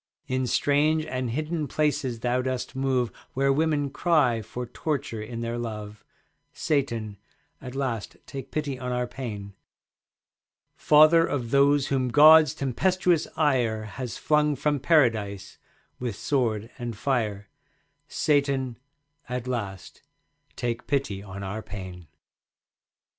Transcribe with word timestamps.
In 0.25 0.47
strange 0.47 1.05
and 1.05 1.29
hidden 1.29 1.67
places 1.67 2.21
thou 2.21 2.41
dost 2.41 2.75
move 2.75 3.11
Where 3.33 3.53
women 3.53 3.91
cry 3.91 4.41
for 4.41 4.65
torture 4.65 5.21
in 5.21 5.41
their 5.41 5.59
love. 5.59 6.03
Satan, 6.53 7.17
at 7.61 7.75
last 7.75 8.17
take 8.25 8.49
pity 8.49 8.79
on 8.79 8.91
our 8.91 9.05
pain. 9.05 9.53
Father 10.75 11.23
of 11.23 11.51
those 11.51 11.89
whom 11.89 12.07
God's 12.07 12.55
tempestuous 12.55 13.27
ire 13.37 13.83
Has 13.83 14.17
flung 14.17 14.55
from 14.55 14.79
Paradise 14.79 15.59
with 15.99 16.15
sword 16.15 16.71
and 16.79 16.97
fire, 16.97 17.47
Satan, 18.07 18.79
at 19.29 19.45
last 19.45 20.01
take 20.55 20.87
pity 20.87 21.21
on 21.21 21.43
our 21.43 21.61
pain. 21.61 22.07